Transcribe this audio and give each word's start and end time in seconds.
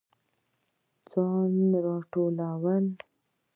ځان 1.09 1.55
راټولول 1.85 2.85